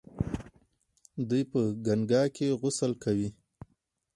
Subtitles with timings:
[1.29, 3.29] دوی په ګنګا کې غسل کوي.